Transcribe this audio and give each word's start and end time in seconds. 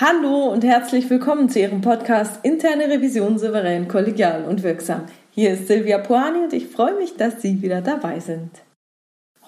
Hallo 0.00 0.44
und 0.44 0.62
herzlich 0.62 1.10
willkommen 1.10 1.48
zu 1.48 1.58
Ihrem 1.58 1.80
Podcast 1.80 2.44
Interne 2.44 2.84
Revision 2.84 3.36
souverän, 3.36 3.88
kollegial 3.88 4.44
und 4.44 4.62
wirksam. 4.62 5.06
Hier 5.32 5.50
ist 5.50 5.66
Silvia 5.66 5.98
Puani 5.98 6.38
und 6.44 6.52
ich 6.52 6.68
freue 6.68 6.94
mich, 6.94 7.16
dass 7.16 7.42
Sie 7.42 7.62
wieder 7.62 7.80
dabei 7.80 8.20
sind. 8.20 8.48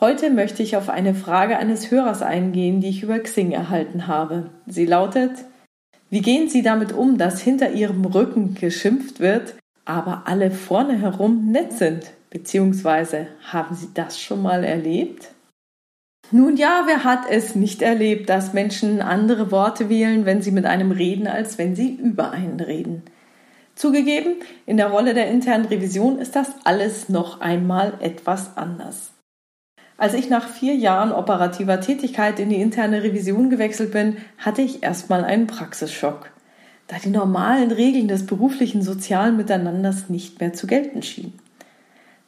Heute 0.00 0.28
möchte 0.28 0.64
ich 0.64 0.76
auf 0.76 0.88
eine 0.88 1.14
Frage 1.14 1.56
eines 1.56 1.92
Hörers 1.92 2.22
eingehen, 2.22 2.80
die 2.80 2.88
ich 2.88 3.04
über 3.04 3.20
Xing 3.20 3.52
erhalten 3.52 4.08
habe. 4.08 4.50
Sie 4.66 4.86
lautet: 4.86 5.30
Wie 6.08 6.20
gehen 6.20 6.48
Sie 6.48 6.62
damit 6.62 6.92
um, 6.92 7.16
dass 7.16 7.40
hinter 7.40 7.70
Ihrem 7.70 8.04
Rücken 8.04 8.56
geschimpft 8.56 9.20
wird, 9.20 9.54
aber 9.84 10.24
alle 10.24 10.50
vorne 10.50 10.98
herum 10.98 11.52
nett 11.52 11.74
sind? 11.74 12.10
Beziehungsweise 12.30 13.28
haben 13.44 13.76
Sie 13.76 13.90
das 13.94 14.18
schon 14.18 14.42
mal 14.42 14.64
erlebt? 14.64 15.28
Nun 16.32 16.56
ja, 16.56 16.84
wer 16.86 17.02
hat 17.02 17.28
es 17.28 17.56
nicht 17.56 17.82
erlebt, 17.82 18.28
dass 18.28 18.52
Menschen 18.52 19.02
andere 19.02 19.50
Worte 19.50 19.88
wählen, 19.88 20.26
wenn 20.26 20.42
sie 20.42 20.52
mit 20.52 20.64
einem 20.64 20.92
reden, 20.92 21.26
als 21.26 21.58
wenn 21.58 21.74
sie 21.74 21.92
über 21.92 22.30
einen 22.30 22.60
reden? 22.60 23.02
Zugegeben, 23.74 24.34
in 24.64 24.76
der 24.76 24.90
Rolle 24.90 25.12
der 25.12 25.28
internen 25.28 25.64
Revision 25.64 26.18
ist 26.18 26.36
das 26.36 26.52
alles 26.64 27.08
noch 27.08 27.40
einmal 27.40 27.94
etwas 28.00 28.56
anders. 28.56 29.12
Als 29.96 30.14
ich 30.14 30.30
nach 30.30 30.48
vier 30.48 30.74
Jahren 30.76 31.12
operativer 31.12 31.80
Tätigkeit 31.80 32.38
in 32.38 32.48
die 32.48 32.60
interne 32.60 33.02
Revision 33.02 33.50
gewechselt 33.50 33.92
bin, 33.92 34.18
hatte 34.38 34.62
ich 34.62 34.84
erstmal 34.84 35.24
einen 35.24 35.48
Praxisschock, 35.48 36.30
da 36.86 36.96
die 37.02 37.10
normalen 37.10 37.72
Regeln 37.72 38.06
des 38.06 38.24
beruflichen 38.24 38.82
sozialen 38.82 39.36
Miteinanders 39.36 40.08
nicht 40.08 40.38
mehr 40.38 40.52
zu 40.52 40.68
gelten 40.68 41.02
schienen. 41.02 41.38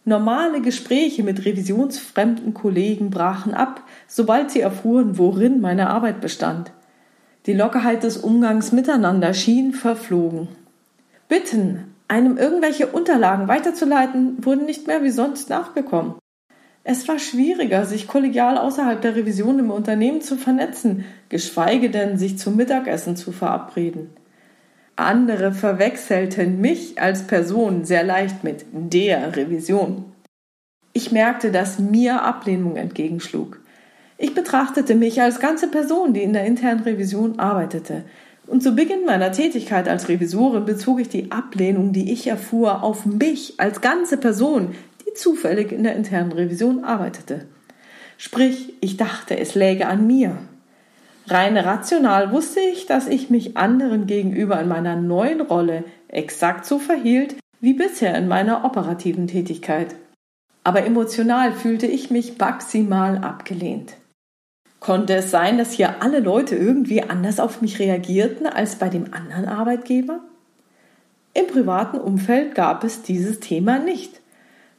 Normale 0.04 0.60
Gespräche 0.60 1.22
mit 1.22 1.44
revisionsfremden 1.44 2.54
Kollegen 2.54 3.10
brachen 3.10 3.54
ab, 3.54 3.84
sobald 4.08 4.50
sie 4.50 4.60
erfuhren, 4.60 5.16
worin 5.16 5.60
meine 5.60 5.90
Arbeit 5.90 6.20
bestand. 6.20 6.72
Die 7.46 7.52
Lockerheit 7.52 8.02
des 8.02 8.16
Umgangs 8.16 8.72
miteinander 8.72 9.32
schien 9.32 9.72
verflogen. 9.72 10.48
Bitten, 11.28 11.94
einem 12.08 12.36
irgendwelche 12.36 12.88
Unterlagen 12.88 13.46
weiterzuleiten, 13.46 14.44
wurden 14.44 14.66
nicht 14.66 14.88
mehr 14.88 15.04
wie 15.04 15.10
sonst 15.10 15.50
nachgekommen. 15.50 16.14
Es 16.84 17.06
war 17.06 17.20
schwieriger, 17.20 17.84
sich 17.84 18.08
kollegial 18.08 18.58
außerhalb 18.58 19.00
der 19.00 19.14
Revision 19.14 19.60
im 19.60 19.70
Unternehmen 19.70 20.20
zu 20.20 20.36
vernetzen, 20.36 21.04
geschweige 21.28 21.90
denn 21.90 22.18
sich 22.18 22.38
zum 22.38 22.56
Mittagessen 22.56 23.16
zu 23.16 23.30
verabreden. 23.30 24.10
Andere 25.04 25.52
verwechselten 25.52 26.60
mich 26.60 27.00
als 27.00 27.26
Person 27.26 27.84
sehr 27.84 28.04
leicht 28.04 28.44
mit 28.44 28.64
der 28.72 29.36
Revision. 29.36 30.04
Ich 30.92 31.12
merkte, 31.12 31.50
dass 31.50 31.78
mir 31.78 32.22
Ablehnung 32.22 32.76
entgegenschlug. 32.76 33.60
Ich 34.18 34.34
betrachtete 34.34 34.94
mich 34.94 35.20
als 35.20 35.40
ganze 35.40 35.68
Person, 35.68 36.12
die 36.14 36.22
in 36.22 36.32
der 36.32 36.44
internen 36.44 36.84
Revision 36.84 37.38
arbeitete. 37.38 38.04
Und 38.46 38.62
zu 38.62 38.74
Beginn 38.74 39.04
meiner 39.04 39.32
Tätigkeit 39.32 39.88
als 39.88 40.08
Revisorin 40.08 40.64
bezog 40.64 41.00
ich 41.00 41.08
die 41.08 41.32
Ablehnung, 41.32 41.92
die 41.92 42.12
ich 42.12 42.26
erfuhr, 42.26 42.82
auf 42.82 43.06
mich 43.06 43.54
als 43.58 43.80
ganze 43.80 44.16
Person, 44.16 44.74
die 45.06 45.14
zufällig 45.14 45.72
in 45.72 45.84
der 45.84 45.96
internen 45.96 46.32
Revision 46.32 46.84
arbeitete. 46.84 47.46
Sprich, 48.18 48.74
ich 48.80 48.96
dachte, 48.96 49.38
es 49.38 49.54
läge 49.54 49.86
an 49.86 50.06
mir. 50.06 50.38
Rein 51.28 51.56
rational 51.56 52.32
wusste 52.32 52.60
ich, 52.60 52.86
dass 52.86 53.06
ich 53.06 53.30
mich 53.30 53.56
anderen 53.56 54.06
gegenüber 54.06 54.60
in 54.60 54.68
meiner 54.68 54.96
neuen 54.96 55.40
Rolle 55.40 55.84
exakt 56.08 56.66
so 56.66 56.78
verhielt 56.78 57.36
wie 57.60 57.74
bisher 57.74 58.16
in 58.16 58.26
meiner 58.26 58.64
operativen 58.64 59.28
Tätigkeit. 59.28 59.94
Aber 60.64 60.84
emotional 60.84 61.52
fühlte 61.52 61.86
ich 61.86 62.10
mich 62.10 62.38
maximal 62.38 63.18
abgelehnt. 63.18 63.94
Konnte 64.80 65.14
es 65.14 65.30
sein, 65.30 65.58
dass 65.58 65.72
hier 65.72 66.02
alle 66.02 66.18
Leute 66.18 66.56
irgendwie 66.56 67.02
anders 67.02 67.38
auf 67.38 67.62
mich 67.62 67.78
reagierten 67.78 68.46
als 68.46 68.76
bei 68.76 68.88
dem 68.88 69.14
anderen 69.14 69.46
Arbeitgeber? 69.46 70.20
Im 71.34 71.46
privaten 71.46 71.98
Umfeld 71.98 72.56
gab 72.56 72.82
es 72.82 73.02
dieses 73.02 73.38
Thema 73.38 73.78
nicht. 73.78 74.20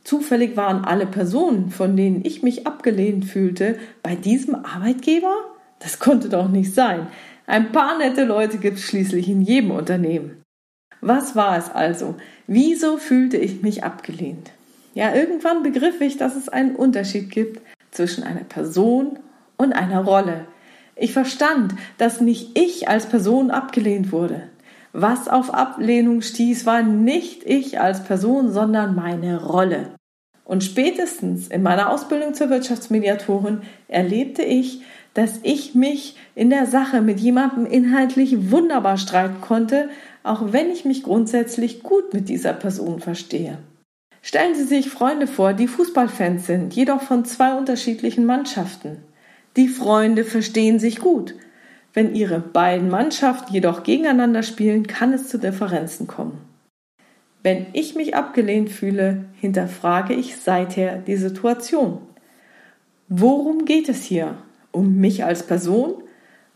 Zufällig 0.03 0.57
waren 0.57 0.83
alle 0.83 1.05
Personen, 1.05 1.71
von 1.71 1.95
denen 1.95 2.25
ich 2.25 2.43
mich 2.43 2.67
abgelehnt 2.67 3.23
fühlte, 3.23 3.77
bei 4.03 4.15
diesem 4.15 4.55
Arbeitgeber? 4.65 5.33
Das 5.83 5.99
konnte 5.99 6.29
doch 6.29 6.47
nicht 6.47 6.73
sein. 6.73 7.07
Ein 7.45 7.71
paar 7.73 7.97
nette 7.97 8.23
Leute 8.23 8.57
gibt 8.57 8.77
es 8.77 8.85
schließlich 8.85 9.27
in 9.27 9.41
jedem 9.41 9.71
Unternehmen. 9.71 10.41
Was 11.01 11.35
war 11.35 11.57
es 11.57 11.69
also? 11.69 12.15
Wieso 12.47 12.97
fühlte 12.97 13.35
ich 13.37 13.61
mich 13.61 13.83
abgelehnt? 13.83 14.51
Ja, 14.93 15.13
irgendwann 15.13 15.61
begriff 15.61 15.99
ich, 15.99 16.17
dass 16.17 16.37
es 16.37 16.47
einen 16.47 16.75
Unterschied 16.75 17.29
gibt 17.29 17.61
zwischen 17.91 18.23
einer 18.23 18.45
Person 18.45 19.19
und 19.57 19.73
einer 19.73 20.05
Rolle. 20.05 20.45
Ich 20.95 21.11
verstand, 21.11 21.73
dass 21.97 22.21
nicht 22.21 22.57
ich 22.57 22.87
als 22.87 23.07
Person 23.07 23.51
abgelehnt 23.51 24.11
wurde. 24.11 24.43
Was 24.93 25.27
auf 25.27 25.53
Ablehnung 25.53 26.21
stieß, 26.21 26.65
war 26.65 26.83
nicht 26.83 27.43
ich 27.43 27.79
als 27.81 28.03
Person, 28.03 28.51
sondern 28.51 28.95
meine 28.95 29.43
Rolle. 29.43 29.95
Und 30.45 30.63
spätestens 30.63 31.47
in 31.47 31.63
meiner 31.63 31.89
Ausbildung 31.89 32.33
zur 32.33 32.49
Wirtschaftsmediatorin 32.49 33.61
erlebte 33.87 34.43
ich, 34.43 34.81
dass 35.13 35.39
ich 35.43 35.75
mich 35.75 36.15
in 36.35 36.49
der 36.49 36.65
Sache 36.65 37.01
mit 37.01 37.19
jemandem 37.19 37.65
inhaltlich 37.65 38.51
wunderbar 38.51 38.97
streiten 38.97 39.41
konnte, 39.41 39.89
auch 40.23 40.51
wenn 40.51 40.71
ich 40.71 40.85
mich 40.85 41.03
grundsätzlich 41.03 41.83
gut 41.83 42.13
mit 42.13 42.29
dieser 42.29 42.53
Person 42.53 42.99
verstehe. 42.99 43.57
Stellen 44.21 44.55
Sie 44.55 44.63
sich 44.63 44.89
Freunde 44.89 45.27
vor, 45.27 45.53
die 45.53 45.67
Fußballfans 45.67 46.47
sind, 46.47 46.73
jedoch 46.73 47.01
von 47.01 47.25
zwei 47.25 47.53
unterschiedlichen 47.55 48.25
Mannschaften. 48.25 49.03
Die 49.57 49.67
Freunde 49.67 50.23
verstehen 50.23 50.79
sich 50.79 50.99
gut. 50.99 51.35
Wenn 51.93 52.15
ihre 52.15 52.39
beiden 52.39 52.89
Mannschaften 52.89 53.53
jedoch 53.53 53.83
gegeneinander 53.83 54.41
spielen, 54.41 54.87
kann 54.87 55.13
es 55.13 55.27
zu 55.27 55.37
Differenzen 55.37 56.07
kommen. 56.07 56.39
Wenn 57.43 57.67
ich 57.73 57.95
mich 57.95 58.15
abgelehnt 58.15 58.69
fühle, 58.69 59.25
hinterfrage 59.39 60.13
ich 60.13 60.37
seither 60.37 60.97
die 60.97 61.17
Situation. 61.17 61.99
Worum 63.09 63.65
geht 63.65 63.89
es 63.89 64.03
hier? 64.03 64.37
Um 64.73 64.97
mich 64.97 65.23
als 65.23 65.43
Person 65.43 66.03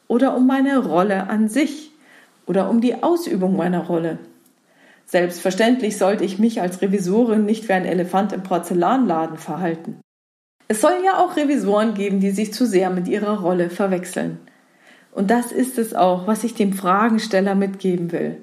oder 0.09 0.35
um 0.35 0.45
meine 0.45 0.79
Rolle 0.79 1.29
an 1.29 1.47
sich 1.47 1.91
oder 2.45 2.69
um 2.69 2.81
die 2.81 3.01
Ausübung 3.01 3.55
meiner 3.55 3.85
Rolle? 3.85 4.19
Selbstverständlich 5.05 5.97
sollte 5.97 6.25
ich 6.25 6.37
mich 6.37 6.59
als 6.59 6.81
Revisorin 6.81 7.45
nicht 7.45 7.69
wie 7.69 7.73
ein 7.73 7.85
Elefant 7.85 8.33
im 8.33 8.43
Porzellanladen 8.43 9.37
verhalten. 9.37 10.01
Es 10.67 10.81
soll 10.81 10.95
ja 11.05 11.17
auch 11.17 11.37
Revisoren 11.37 11.93
geben, 11.93 12.19
die 12.19 12.31
sich 12.31 12.53
zu 12.53 12.65
sehr 12.65 12.89
mit 12.89 13.07
ihrer 13.07 13.39
Rolle 13.39 13.69
verwechseln. 13.69 14.39
Und 15.13 15.31
das 15.31 15.53
ist 15.53 15.77
es 15.77 15.93
auch, 15.93 16.27
was 16.27 16.43
ich 16.43 16.55
dem 16.55 16.73
Fragensteller 16.73 17.55
mitgeben 17.55 18.11
will. 18.11 18.37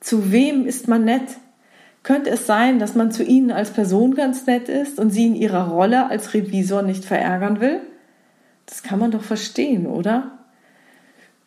Zu 0.00 0.32
wem 0.32 0.66
ist 0.66 0.88
man 0.88 1.04
nett? 1.04 1.36
Könnte 2.02 2.30
es 2.30 2.46
sein, 2.46 2.80
dass 2.80 2.96
man 2.96 3.12
zu 3.12 3.22
Ihnen 3.22 3.52
als 3.52 3.70
Person 3.70 4.16
ganz 4.16 4.46
nett 4.46 4.68
ist 4.68 4.98
und 4.98 5.10
Sie 5.10 5.26
in 5.26 5.36
Ihrer 5.36 5.68
Rolle 5.68 6.10
als 6.10 6.34
Revisor 6.34 6.82
nicht 6.82 7.04
verärgern 7.04 7.60
will? 7.60 7.80
Das 8.72 8.82
kann 8.82 8.98
man 8.98 9.10
doch 9.10 9.22
verstehen, 9.22 9.86
oder? 9.86 10.38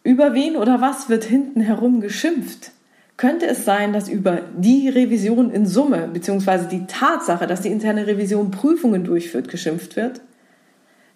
Über 0.03 0.36
wen 0.36 0.58
oder 0.58 0.80
was 0.80 1.09
wird 1.09 1.24
hinten 1.24 1.59
herum 1.59 2.00
geschimpft? 2.00 2.69
Könnte 3.18 3.47
es 3.47 3.66
sein, 3.66 3.94
dass 3.94 4.08
über 4.08 4.41
die 4.56 4.90
Revision 4.90 5.50
in 5.50 5.66
Summe, 5.66 6.08
beziehungsweise 6.08 6.68
die 6.68 6.85
Tatsache, 6.85 7.47
dass 7.47 7.62
die 7.62 7.69
interne 7.69 8.06
Revision 8.06 8.52
Prüfungen 8.52 9.06
durchführt, 9.06 9.50
geschimpft 9.50 9.96
wird? 9.96 10.22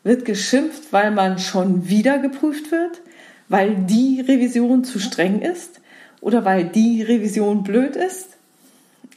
Wird 0.03 0.25
geschimpft, 0.25 0.91
weil 0.91 1.11
man 1.11 1.37
schon 1.37 1.89
wieder 1.89 2.17
geprüft 2.17 2.71
wird? 2.71 3.01
Weil 3.47 3.75
die 3.75 4.19
Revision 4.21 4.83
zu 4.83 4.97
streng 4.97 5.43
ist? 5.43 5.79
Oder 6.21 6.43
weil 6.43 6.65
die 6.65 7.03
Revision 7.03 7.61
blöd 7.61 7.95
ist? 7.95 8.29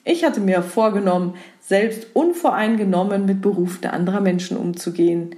Ich 0.04 0.24
hatte 0.24 0.42
mir 0.42 0.60
vorgenommen, 0.60 1.36
selbst 1.62 2.08
unvoreingenommen 2.12 3.24
mit 3.24 3.40
Berufen 3.40 3.86
anderer 3.86 4.20
Menschen 4.20 4.58
umzugehen 4.58 5.36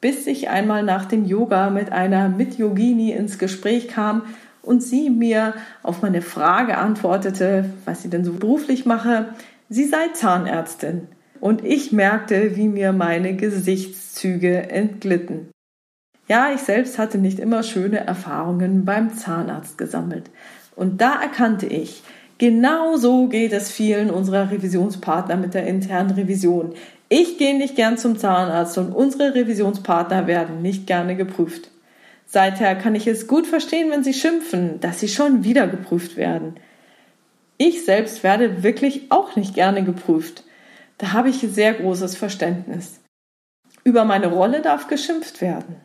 bis 0.00 0.26
ich 0.26 0.48
einmal 0.48 0.82
nach 0.82 1.06
dem 1.06 1.24
Yoga 1.24 1.70
mit 1.70 1.92
einer 1.92 2.28
Mit-Yogini 2.28 3.12
ins 3.12 3.38
Gespräch 3.38 3.88
kam 3.88 4.22
und 4.62 4.82
sie 4.82 5.10
mir 5.10 5.54
auf 5.82 6.02
meine 6.02 6.22
Frage 6.22 6.78
antwortete, 6.78 7.70
was 7.84 8.02
sie 8.02 8.10
denn 8.10 8.24
so 8.24 8.32
beruflich 8.34 8.86
mache. 8.86 9.30
Sie 9.68 9.84
sei 9.84 10.08
Zahnärztin. 10.12 11.08
Und 11.40 11.64
ich 11.64 11.92
merkte, 11.92 12.56
wie 12.56 12.68
mir 12.68 12.92
meine 12.92 13.36
Gesichtszüge 13.36 14.70
entglitten. 14.70 15.50
Ja, 16.26 16.52
ich 16.52 16.60
selbst 16.60 16.98
hatte 16.98 17.16
nicht 17.16 17.38
immer 17.38 17.62
schöne 17.62 17.98
Erfahrungen 17.98 18.84
beim 18.84 19.14
Zahnarzt 19.14 19.78
gesammelt. 19.78 20.30
Und 20.76 21.00
da 21.00 21.20
erkannte 21.20 21.66
ich, 21.66 22.02
genau 22.36 22.96
so 22.96 23.28
geht 23.28 23.52
es 23.52 23.70
vielen 23.70 24.10
unserer 24.10 24.50
Revisionspartner 24.50 25.36
mit 25.36 25.54
der 25.54 25.66
internen 25.66 26.10
Revision. 26.10 26.74
Ich 27.08 27.38
gehe 27.38 27.56
nicht 27.56 27.76
gern 27.76 27.96
zum 27.96 28.18
Zahnarzt 28.18 28.76
und 28.76 28.92
unsere 28.92 29.34
Revisionspartner 29.34 30.26
werden 30.26 30.60
nicht 30.60 30.86
gerne 30.86 31.16
geprüft. 31.16 31.70
Seither 32.26 32.74
kann 32.74 32.94
ich 32.94 33.06
es 33.06 33.26
gut 33.26 33.46
verstehen, 33.46 33.90
wenn 33.90 34.04
sie 34.04 34.12
schimpfen, 34.12 34.80
dass 34.80 35.00
sie 35.00 35.08
schon 35.08 35.44
wieder 35.44 35.66
geprüft 35.66 36.16
werden. 36.16 36.56
Ich 37.56 37.86
selbst 37.86 38.22
werde 38.22 38.62
wirklich 38.62 39.10
auch 39.10 39.34
nicht 39.36 39.54
gerne 39.54 39.82
geprüft. 39.82 40.44
Da 40.98 41.12
habe 41.12 41.30
ich 41.30 41.38
sehr 41.38 41.72
großes 41.74 42.16
Verständnis. 42.16 43.00
Über 43.84 44.04
meine 44.04 44.26
Rolle 44.26 44.60
darf 44.60 44.88
geschimpft 44.88 45.40
werden. 45.40 45.76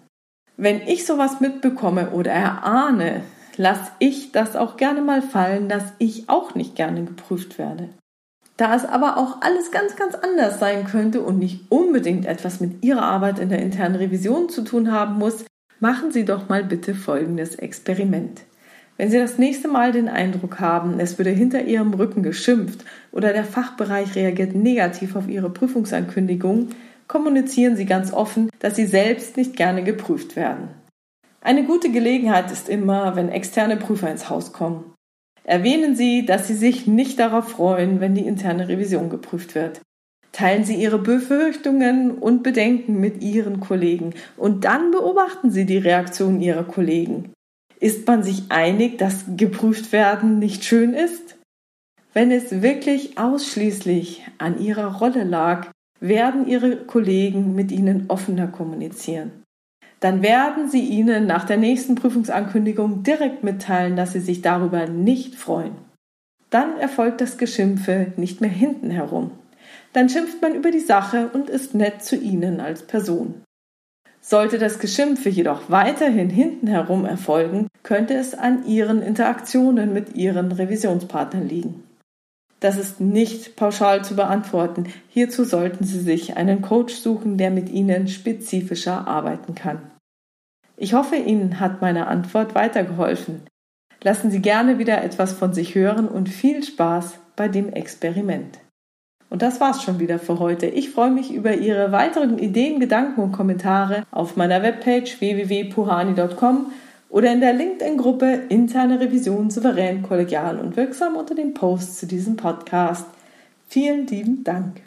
Wenn 0.57 0.81
ich 0.81 1.05
sowas 1.05 1.39
mitbekomme 1.39 2.09
oder 2.09 2.31
erahne, 2.31 3.23
lasse 3.55 3.91
ich 3.99 4.33
das 4.33 4.55
auch 4.55 4.75
gerne 4.75 5.01
mal 5.01 5.21
fallen, 5.21 5.69
dass 5.69 5.93
ich 5.99 6.27
auch 6.27 6.53
nicht 6.53 6.75
gerne 6.75 7.05
geprüft 7.05 7.57
werde. 7.57 7.89
Da 8.57 8.75
es 8.75 8.85
aber 8.85 9.17
auch 9.17 9.41
alles 9.41 9.71
ganz, 9.71 9.95
ganz 9.95 10.15
anders 10.15 10.59
sein 10.59 10.85
könnte 10.85 11.21
und 11.21 11.39
nicht 11.39 11.71
unbedingt 11.71 12.25
etwas 12.25 12.59
mit 12.59 12.83
Ihrer 12.83 13.01
Arbeit 13.01 13.39
in 13.39 13.49
der 13.49 13.61
internen 13.61 13.95
Revision 13.95 14.49
zu 14.49 14.63
tun 14.63 14.91
haben 14.91 15.17
muss, 15.17 15.45
machen 15.79 16.11
Sie 16.11 16.23
doch 16.23 16.49
mal 16.49 16.63
bitte 16.63 16.93
folgendes 16.93 17.55
Experiment. 17.55 18.41
Wenn 18.95 19.09
Sie 19.09 19.17
das 19.17 19.39
nächste 19.39 19.67
Mal 19.67 19.91
den 19.91 20.07
Eindruck 20.07 20.59
haben, 20.59 20.99
es 20.99 21.17
würde 21.17 21.31
hinter 21.31 21.63
Ihrem 21.63 21.95
Rücken 21.95 22.21
geschimpft 22.21 22.85
oder 23.11 23.33
der 23.33 23.43
Fachbereich 23.43 24.15
reagiert 24.15 24.53
negativ 24.53 25.15
auf 25.15 25.27
Ihre 25.27 25.49
Prüfungsankündigung, 25.49 26.69
kommunizieren 27.07 27.75
Sie 27.75 27.85
ganz 27.85 28.13
offen, 28.13 28.49
dass 28.59 28.75
Sie 28.75 28.85
selbst 28.85 29.35
nicht 29.35 29.55
gerne 29.55 29.83
geprüft 29.83 30.35
werden. 30.35 30.69
Eine 31.41 31.63
gute 31.63 31.91
Gelegenheit 31.91 32.51
ist 32.51 32.69
immer, 32.69 33.15
wenn 33.15 33.29
externe 33.29 33.77
Prüfer 33.77 34.11
ins 34.11 34.29
Haus 34.29 34.53
kommen. 34.53 34.92
Erwähnen 35.43 35.95
Sie, 35.95 36.25
dass 36.25 36.47
Sie 36.47 36.55
sich 36.55 36.87
nicht 36.87 37.19
darauf 37.19 37.49
freuen, 37.49 37.99
wenn 37.99 38.15
die 38.15 38.25
interne 38.25 38.67
Revision 38.67 39.09
geprüft 39.09 39.55
wird. 39.55 39.81
Teilen 40.31 40.63
Sie 40.63 40.75
Ihre 40.75 40.97
Befürchtungen 40.97 42.11
und 42.11 42.41
Bedenken 42.41 42.99
mit 42.99 43.21
Ihren 43.21 43.59
Kollegen 43.59 44.13
und 44.37 44.63
dann 44.63 44.91
beobachten 44.91 45.51
Sie 45.51 45.65
die 45.65 45.77
Reaktion 45.77 46.41
Ihrer 46.41 46.63
Kollegen. 46.63 47.33
Ist 47.79 48.07
man 48.07 48.23
sich 48.23 48.43
einig, 48.49 48.97
dass 48.97 49.25
geprüft 49.35 49.91
werden 49.91 50.39
nicht 50.39 50.63
schön 50.63 50.93
ist? 50.93 51.37
Wenn 52.13 52.31
es 52.31 52.61
wirklich 52.61 53.17
ausschließlich 53.17 54.23
an 54.37 54.59
Ihrer 54.59 54.99
Rolle 54.99 55.23
lag, 55.23 55.69
werden 55.99 56.47
Ihre 56.47 56.77
Kollegen 56.77 57.53
mit 57.55 57.71
Ihnen 57.71 58.05
offener 58.07 58.47
kommunizieren. 58.47 59.42
Dann 60.03 60.21
werden 60.21 60.69
Sie 60.69 60.81
Ihnen 60.81 61.27
nach 61.27 61.45
der 61.45 61.55
nächsten 61.55 61.95
Prüfungsankündigung 61.95 63.03
direkt 63.03 63.45
mitteilen, 63.45 63.95
dass 63.95 64.11
Sie 64.11 64.19
sich 64.19 64.41
darüber 64.41 64.85
nicht 64.85 65.35
freuen. 65.35 65.75
Dann 66.49 66.77
erfolgt 66.77 67.21
das 67.21 67.37
Geschimpfe 67.37 68.07
nicht 68.17 68.41
mehr 68.41 68.49
hinten 68.49 68.89
herum. 68.89 69.31
Dann 69.93 70.09
schimpft 70.09 70.41
man 70.41 70.55
über 70.55 70.71
die 70.71 70.81
Sache 70.81 71.29
und 71.31 71.49
ist 71.49 71.73
nett 71.73 72.03
zu 72.03 72.17
Ihnen 72.17 72.59
als 72.59 72.83
Person. 72.83 73.43
Sollte 74.19 74.57
das 74.57 74.79
Geschimpfe 74.79 75.29
jedoch 75.29 75.69
weiterhin 75.69 76.29
hinten 76.29 76.67
herum 76.67 77.05
erfolgen, 77.05 77.67
könnte 77.83 78.15
es 78.15 78.33
an 78.35 78.65
Ihren 78.65 79.01
Interaktionen 79.01 79.93
mit 79.93 80.17
Ihren 80.17 80.51
Revisionspartnern 80.51 81.47
liegen. 81.47 81.81
Das 82.59 82.77
ist 82.77 82.99
nicht 82.99 83.55
pauschal 83.55 84.03
zu 84.03 84.17
beantworten. 84.17 84.87
Hierzu 85.07 85.45
sollten 85.45 85.85
Sie 85.85 86.01
sich 86.01 86.35
einen 86.35 86.61
Coach 86.61 86.93
suchen, 86.93 87.37
der 87.37 87.51
mit 87.51 87.69
Ihnen 87.69 88.09
spezifischer 88.09 89.07
arbeiten 89.07 89.55
kann. 89.55 89.92
Ich 90.83 90.93
hoffe, 90.93 91.15
Ihnen 91.15 91.61
hat 91.61 91.79
meine 91.79 92.07
Antwort 92.07 92.55
weitergeholfen. 92.55 93.43
Lassen 94.03 94.31
Sie 94.31 94.41
gerne 94.41 94.79
wieder 94.79 95.01
etwas 95.01 95.31
von 95.31 95.53
sich 95.53 95.75
hören 95.75 96.09
und 96.09 96.27
viel 96.27 96.61
Spaß 96.61 97.13
bei 97.37 97.47
dem 97.47 97.71
Experiment. 97.71 98.59
Und 99.29 99.41
das 99.41 99.61
war's 99.61 99.81
schon 99.81 100.01
wieder 100.01 100.19
für 100.19 100.39
heute. 100.39 100.65
Ich 100.65 100.89
freue 100.89 101.09
mich 101.09 101.33
über 101.33 101.53
Ihre 101.53 101.93
weiteren 101.93 102.37
Ideen, 102.37 102.81
Gedanken 102.81 103.21
und 103.21 103.31
Kommentare 103.31 104.03
auf 104.11 104.35
meiner 104.35 104.61
Webpage 104.61 105.21
www.puhani.com 105.21 106.73
oder 107.07 107.31
in 107.31 107.39
der 107.39 107.53
LinkedIn-Gruppe 107.53 108.41
Interne 108.49 108.99
Revision 108.99 109.51
souverän, 109.51 110.03
kollegial 110.03 110.59
und 110.59 110.75
wirksam 110.75 111.15
unter 111.15 111.33
dem 111.33 111.53
Post 111.53 111.97
zu 111.97 112.07
diesem 112.07 112.35
Podcast. 112.35 113.05
Vielen 113.69 114.05
lieben 114.07 114.43
Dank. 114.43 114.81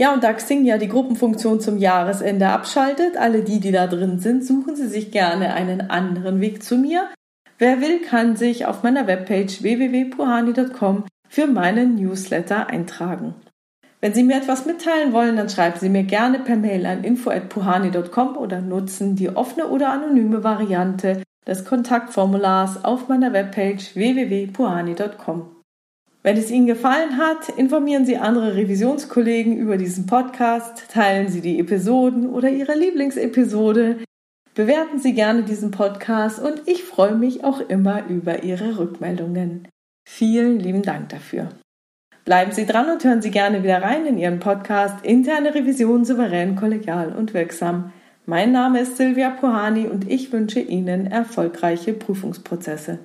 Ja, 0.00 0.14
und 0.14 0.22
da 0.22 0.32
Xing 0.32 0.64
ja 0.64 0.78
die 0.78 0.88
Gruppenfunktion 0.88 1.60
zum 1.60 1.76
Jahresende 1.76 2.48
abschaltet, 2.48 3.16
alle 3.16 3.42
die, 3.42 3.58
die 3.58 3.72
da 3.72 3.88
drin 3.88 4.20
sind, 4.20 4.44
suchen 4.44 4.76
Sie 4.76 4.86
sich 4.86 5.10
gerne 5.10 5.54
einen 5.54 5.90
anderen 5.90 6.40
Weg 6.40 6.62
zu 6.62 6.76
mir. 6.76 7.08
Wer 7.58 7.80
will, 7.80 8.00
kann 8.00 8.36
sich 8.36 8.66
auf 8.66 8.84
meiner 8.84 9.08
Webpage 9.08 9.62
www.puhani.com 9.62 11.04
für 11.28 11.48
meinen 11.48 11.96
Newsletter 11.96 12.68
eintragen. 12.68 13.34
Wenn 14.00 14.14
Sie 14.14 14.22
mir 14.22 14.36
etwas 14.36 14.66
mitteilen 14.66 15.12
wollen, 15.12 15.36
dann 15.36 15.48
schreiben 15.48 15.80
Sie 15.80 15.88
mir 15.88 16.04
gerne 16.04 16.38
per 16.38 16.54
Mail 16.54 16.86
an 16.86 17.02
info@puhani.com 17.02 18.36
oder 18.36 18.60
nutzen 18.60 19.16
die 19.16 19.30
offene 19.30 19.66
oder 19.66 19.90
anonyme 19.90 20.44
Variante 20.44 21.24
des 21.44 21.64
Kontaktformulars 21.64 22.84
auf 22.84 23.08
meiner 23.08 23.32
Webpage 23.32 23.96
www.puhani.com. 23.96 25.57
Wenn 26.28 26.36
es 26.36 26.50
Ihnen 26.50 26.66
gefallen 26.66 27.16
hat, 27.16 27.48
informieren 27.48 28.04
Sie 28.04 28.18
andere 28.18 28.54
Revisionskollegen 28.54 29.56
über 29.56 29.78
diesen 29.78 30.04
Podcast, 30.04 30.84
teilen 30.92 31.28
Sie 31.28 31.40
die 31.40 31.58
Episoden 31.58 32.28
oder 32.28 32.50
Ihre 32.50 32.74
Lieblingsepisode, 32.74 33.96
bewerten 34.54 34.98
Sie 34.98 35.14
gerne 35.14 35.42
diesen 35.44 35.70
Podcast 35.70 36.38
und 36.38 36.60
ich 36.66 36.84
freue 36.84 37.14
mich 37.14 37.44
auch 37.44 37.60
immer 37.70 38.06
über 38.08 38.42
Ihre 38.42 38.76
Rückmeldungen. 38.78 39.68
Vielen 40.06 40.60
lieben 40.60 40.82
Dank 40.82 41.08
dafür. 41.08 41.48
Bleiben 42.26 42.52
Sie 42.52 42.66
dran 42.66 42.90
und 42.90 43.02
hören 43.02 43.22
Sie 43.22 43.30
gerne 43.30 43.62
wieder 43.62 43.80
rein 43.80 44.04
in 44.04 44.18
Ihren 44.18 44.38
Podcast 44.38 45.02
Interne 45.06 45.54
Revision 45.54 46.04
souverän, 46.04 46.56
kollegial 46.56 47.14
und 47.16 47.32
wirksam. 47.32 47.90
Mein 48.26 48.52
Name 48.52 48.80
ist 48.80 48.98
Silvia 48.98 49.30
Puhani 49.30 49.86
und 49.86 50.06
ich 50.10 50.30
wünsche 50.30 50.60
Ihnen 50.60 51.06
erfolgreiche 51.06 51.94
Prüfungsprozesse. 51.94 52.98